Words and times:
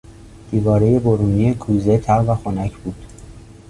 دیوارهی 0.51 0.99
برونی 0.99 1.53
کوزه 1.55 1.97
تر 1.97 2.23
و 2.27 2.35
خنک 2.35 2.77
بود. 2.77 3.05